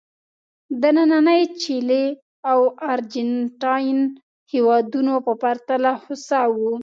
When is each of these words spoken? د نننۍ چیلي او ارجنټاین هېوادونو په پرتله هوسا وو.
د 0.81 0.83
نننۍ 0.95 1.41
چیلي 1.61 2.05
او 2.51 2.59
ارجنټاین 2.91 3.99
هېوادونو 4.53 5.13
په 5.25 5.33
پرتله 5.41 5.91
هوسا 6.03 6.41
وو. 6.57 6.71